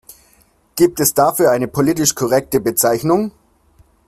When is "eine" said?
1.51-1.67